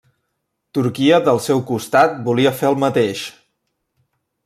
Turquia 0.77 1.19
del 1.27 1.43
seu 1.49 1.63
costat 1.73 2.19
volia 2.31 2.57
fer 2.63 2.71
el 2.73 2.81
mateix. 2.89 3.27